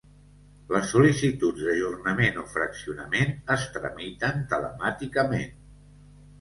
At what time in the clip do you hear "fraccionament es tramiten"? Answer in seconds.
2.55-4.45